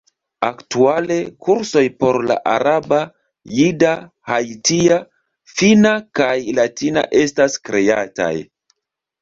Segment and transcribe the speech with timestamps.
[0.45, 1.17] Aktuale
[1.47, 2.99] kursoj por la araba,
[3.59, 3.93] jida,
[4.33, 4.97] haitia,
[5.55, 8.33] finna, kaj latina estas kreataj.